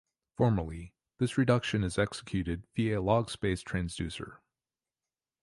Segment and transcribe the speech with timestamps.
[0.35, 4.37] Formally, this reduction is executed via a log-space transducer.